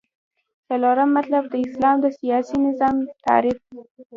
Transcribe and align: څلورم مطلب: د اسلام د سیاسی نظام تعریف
څلورم 0.67 1.09
مطلب: 1.17 1.43
د 1.49 1.55
اسلام 1.65 1.95
د 2.01 2.05
سیاسی 2.19 2.57
نظام 2.67 2.95
تعریف 3.25 3.59